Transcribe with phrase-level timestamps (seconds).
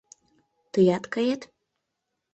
[0.71, 1.41] Тыят кает?